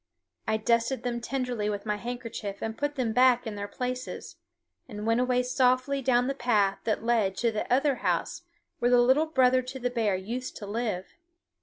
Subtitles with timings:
[0.47, 4.35] I dusted them tenderly with my handkerchief and put them back in their places,
[4.89, 8.41] and went away softly down the path that led to the other house
[8.79, 11.13] where the Little Brother to the Bear used to live.